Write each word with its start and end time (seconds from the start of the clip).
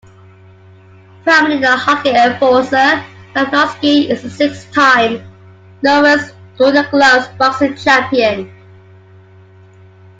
Primarily 1.23 1.61
a 1.63 1.75
hockey 1.77 2.09
enforcer, 2.09 3.05
Yablonski 3.35 4.09
is 4.09 4.23
a 4.23 4.31
six 4.31 4.65
time, 4.73 5.21
novice 5.83 6.33
Golden 6.57 6.89
Gloves 6.89 7.27
boxing 7.37 7.75
champion. 7.75 8.51